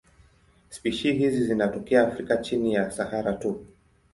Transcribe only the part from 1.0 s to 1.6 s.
hizi